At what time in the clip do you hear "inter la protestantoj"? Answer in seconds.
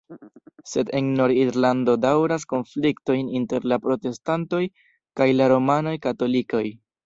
3.43-4.65